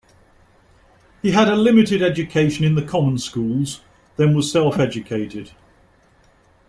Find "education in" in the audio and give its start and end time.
2.01-2.73